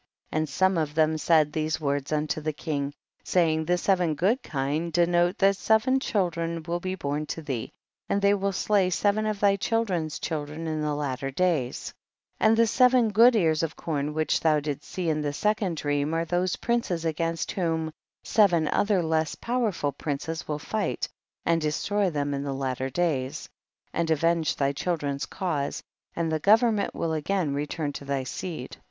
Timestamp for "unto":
2.11-2.41